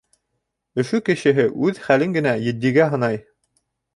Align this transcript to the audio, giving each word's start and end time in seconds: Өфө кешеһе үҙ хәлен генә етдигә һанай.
Өфө 0.83 0.99
кешеһе 1.09 1.43
үҙ 1.67 1.83
хәлен 1.89 2.17
генә 2.17 2.35
етдигә 2.47 2.91
һанай. 2.95 3.23